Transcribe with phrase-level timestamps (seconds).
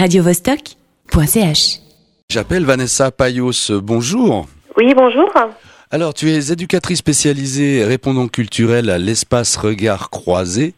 [0.00, 1.80] radiovostok.ch.
[2.30, 3.70] J'appelle Vanessa Payos.
[3.82, 4.48] Bonjour.
[4.78, 5.30] Oui, bonjour.
[5.90, 10.72] Alors, tu es éducatrice spécialisée répondant culturel à l'espace Regard Croisé,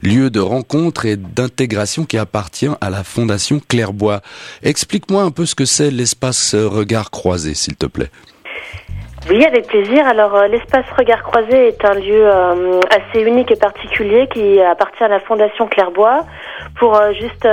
[0.00, 4.22] lieu de rencontre et d'intégration qui appartient à la Fondation Clairbois.
[4.62, 8.10] Explique-moi un peu ce que c'est l'espace Regard Croisé, s'il te plaît.
[9.30, 10.04] Oui, avec plaisir.
[10.06, 15.04] Alors, euh, l'espace Regard Croisé est un lieu euh, assez unique et particulier qui appartient
[15.04, 16.26] à la Fondation Clairbois.
[16.78, 17.46] Pour euh, juste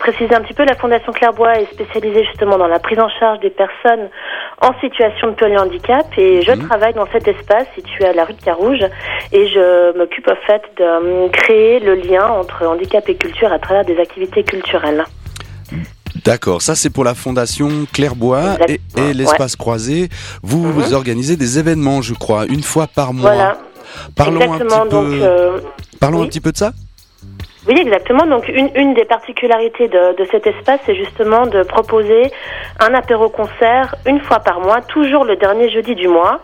[0.00, 3.40] préciser un petit peu, la Fondation Clairbois est spécialisée justement dans la prise en charge
[3.40, 4.08] des personnes
[4.62, 6.68] en situation de polyhandicap et je Mhm.
[6.68, 8.82] travaille dans cet espace situé à la rue de Carouge
[9.32, 13.84] et je m'occupe en fait de créer le lien entre handicap et culture à travers
[13.84, 15.04] des activités culturelles.
[16.24, 20.08] D'accord, ça c'est pour la Fondation Clairbois et, l'espace croisé.
[20.42, 20.70] Vous, Mhm.
[20.72, 23.32] vous organisez des événements, je crois, une fois par mois.
[23.34, 23.58] Voilà,
[24.16, 24.82] Parlons exactement.
[24.82, 25.18] un petit Donc, peu.
[25.22, 25.58] euh,
[26.00, 26.24] Parlons oui.
[26.24, 26.72] un petit peu de ça.
[27.68, 28.26] Oui, exactement.
[28.26, 32.30] Donc, une, une des particularités de, de cet espace, c'est justement de proposer
[32.80, 36.40] un apéro-concert une fois par mois, toujours le dernier jeudi du mois.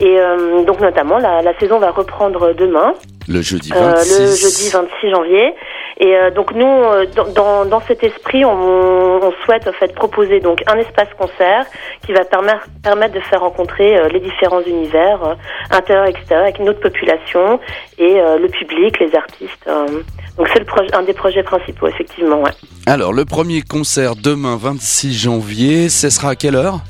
[0.00, 2.94] Et euh, donc, notamment, la, la saison va reprendre demain,
[3.28, 4.20] Le jeudi euh, 26.
[4.20, 5.54] le jeudi 26 janvier.
[6.00, 10.38] Et euh, donc, nous, euh, dans, dans, cet esprit, on, on souhaite en fait proposer
[10.38, 11.66] donc un espace concert
[12.06, 15.36] qui va permettre, permettre de faire rencontrer euh, les différents univers,
[15.70, 17.58] intérieur et extérieur, avec notre population
[17.98, 19.68] et le public, les artistes.
[20.36, 22.40] donc, c'est un des projets principaux, effectivement.
[22.42, 22.52] Ouais.
[22.86, 26.80] Alors, le premier concert demain 26 janvier, ce sera à quelle heure?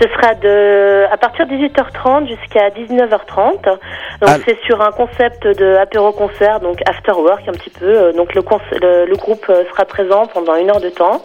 [0.00, 3.62] Ce sera de à partir de 18h30 jusqu'à 19h30.
[3.64, 3.78] Donc
[4.26, 4.36] Ah.
[4.46, 8.12] c'est sur un concept de apéro concert, donc after work un petit peu.
[8.12, 8.42] Donc le,
[8.80, 11.24] le, le groupe euh, sera présent pendant une heure de temps.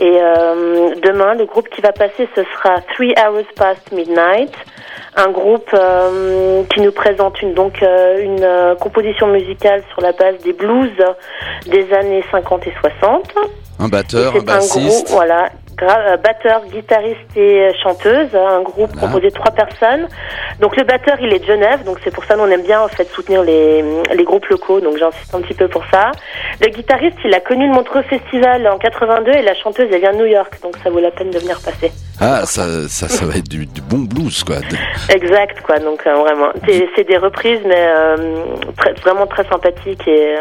[0.00, 4.52] Et euh, demain, le groupe qui va passer, ce sera Three Hours Past Midnight,
[5.14, 10.10] un groupe euh, qui nous présente une donc euh, une euh, composition musicale sur la
[10.10, 10.90] base des blues
[11.66, 13.34] des années 50 et 60.
[13.78, 15.10] Un Et batteur, un c'est un bassiste.
[15.10, 19.06] voilà, batteur, guitariste et euh, chanteuse, un groupe Voilà.
[19.08, 20.08] composé de trois personnes.
[20.60, 22.88] Donc le batteur, il est de Genève, donc c'est pour ça qu'on aime bien en
[22.88, 23.82] fait soutenir les,
[24.14, 26.10] les groupes locaux, donc j'insiste un petit peu pour ça.
[26.60, 30.12] Le guitariste, il a connu le Montreux Festival en 82 et la chanteuse, elle vient
[30.12, 31.92] de New York, donc ça vaut la peine de venir passer.
[32.20, 34.56] Ah, ça, ça, ça va être du, du bon blues, quoi.
[35.14, 36.48] Exact, quoi, donc euh, vraiment.
[36.66, 38.16] C'est c'est des reprises, mais euh,
[38.76, 40.36] très- vraiment très sympathiques et,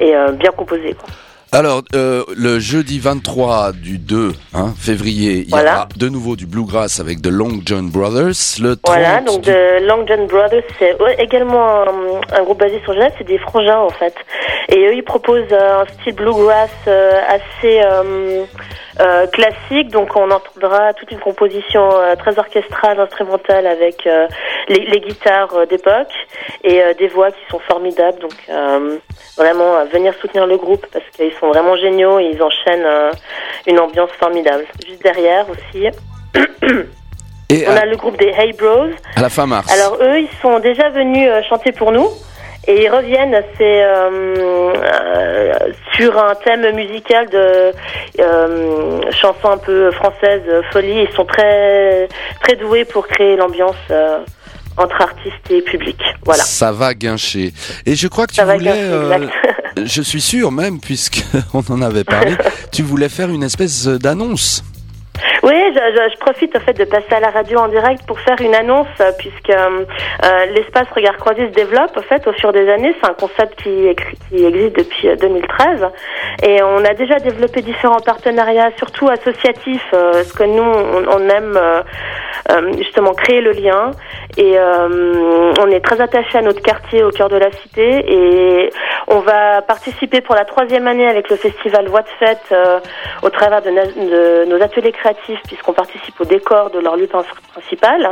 [0.00, 1.08] et euh, bien composées, quoi.
[1.54, 6.46] Alors, euh, le jeudi 23 du 2 hein, février, il y aura de nouveau du
[6.46, 8.58] bluegrass avec The Long John Brothers.
[8.60, 12.80] Le 30 Voilà, donc du- de Long John Brothers, c'est également un, un groupe basé
[12.82, 14.14] sur Genève, c'est des frangins en fait.
[14.70, 18.44] Et eux, ils proposent un style bluegrass euh, assez euh,
[19.00, 24.26] euh, classique, donc on entendra toute une composition euh, très orchestrale, instrumentale avec euh,
[24.68, 26.12] les, les guitares euh, d'époque
[26.62, 28.18] et euh, des voix qui sont formidables.
[28.20, 28.98] Donc euh,
[29.36, 33.10] vraiment, venir soutenir le groupe parce qu'ils sont vraiment géniaux et ils enchaînent euh,
[33.66, 34.64] une ambiance formidable.
[34.86, 35.86] Juste derrière aussi,
[37.50, 38.88] et on à, a le groupe des Hey Bros.
[39.16, 39.70] à la fin mars.
[39.72, 42.08] Alors eux, ils sont déjà venus chanter pour nous.
[42.66, 45.52] Et ils reviennent, c'est euh, euh,
[45.94, 47.72] sur un thème musical de
[48.20, 51.06] euh, chanson un peu française, euh, folie.
[51.08, 52.08] Ils sont très
[52.42, 54.18] très doués pour créer l'ambiance euh,
[54.76, 56.00] entre artistes et public.
[56.24, 56.42] Voilà.
[56.42, 57.52] Ça va guincher.
[57.84, 59.28] Et je crois que tu Ça voulais, gâcher, euh,
[59.84, 61.22] je suis sûr même, puisque
[61.54, 62.32] on en avait parlé,
[62.72, 64.64] tu voulais faire une espèce d'annonce.
[65.42, 68.18] Oui, je, je- je profite en fait de passer à la radio en direct pour
[68.20, 69.84] faire une annonce euh, puisque euh,
[70.24, 72.94] euh, l'espace Regard Croisé se développe en fait au fur des années.
[73.00, 73.94] C'est un concept qui,
[74.28, 75.86] qui existe depuis euh, 2013
[76.42, 81.28] et on a déjà développé différents partenariats, surtout associatifs, euh, parce que nous on, on
[81.28, 81.82] aime euh, euh,
[82.76, 83.90] justement créer le lien
[84.36, 88.70] et euh, on est très attaché à notre quartier au cœur de la cité et
[89.08, 92.80] on va participer pour la troisième année avec le festival Voix de Fête euh,
[93.22, 98.10] au travers de, nos ateliers créatifs puisqu'on participe au décor de leur lieu prin- principal.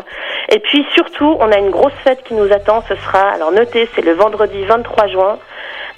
[0.48, 2.82] Et puis surtout, on a une grosse fête qui nous attend.
[2.88, 5.38] Ce sera, alors notez, c'est le vendredi 23 juin.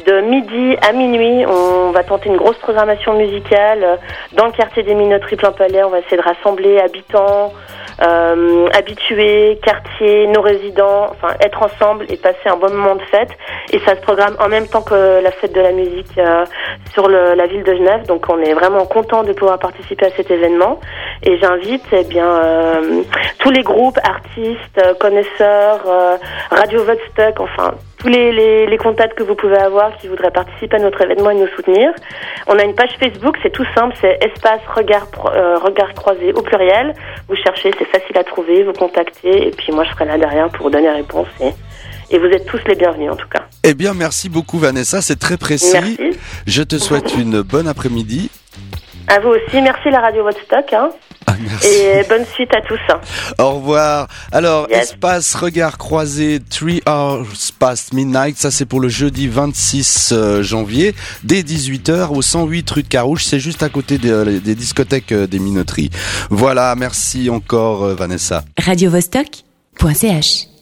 [0.03, 4.01] De midi à minuit, on va tenter une grosse programmation musicale
[4.33, 5.85] dans le quartier des Minoteries plein palais.
[5.85, 7.53] On va essayer de rassembler habitants,
[8.03, 13.31] euh, habitués, quartiers, nos résidents, enfin être ensemble et passer un bon moment de fête.
[13.73, 16.45] Et ça se programme en même temps que la fête de la musique euh,
[16.93, 18.05] sur la ville de Genève.
[18.07, 20.81] Donc on est vraiment content de pouvoir participer à cet événement.
[21.23, 23.03] Et j'invite eh bien euh,
[23.39, 25.81] tous les groupes, artistes, connaisseurs,
[26.51, 27.75] Radio Vodstock, enfin
[28.05, 31.31] tous les, les, les contacts que vous pouvez avoir qui voudraient participer à notre événement
[31.31, 31.91] et nous soutenir.
[32.47, 36.43] On a une page Facebook, c'est tout simple, c'est espace regard, euh, regard croisé au
[36.43, 36.95] pluriel.
[37.29, 40.49] Vous cherchez, c'est facile à trouver, vous contactez et puis moi je serai là derrière
[40.51, 41.53] pour vous donner réponse et,
[42.15, 43.45] et vous êtes tous les bienvenus en tout cas.
[43.63, 45.73] Eh bien, merci beaucoup Vanessa, c'est très précis.
[45.73, 46.19] Merci.
[46.47, 48.31] Je te souhaite une bonne après-midi
[49.09, 49.63] À vous aussi.
[49.63, 50.73] Merci la radio Woodstock.
[50.75, 50.91] Hein.
[51.41, 51.69] Merci.
[51.69, 52.79] Et bonne suite à tous.
[53.39, 54.09] Au revoir.
[54.33, 54.91] Alors, Yes.
[54.93, 57.27] espace regard croisé, 3 hours
[57.59, 62.83] past midnight, ça c'est pour le jeudi 26 euh, janvier, dès 18h au 108 rue
[62.83, 65.91] de Carouge, c'est juste à côté des, euh, des discothèques euh, des minoteries.
[66.31, 68.45] Voilà, merci encore euh, Vanessa.
[68.59, 70.54] radiovostok.ch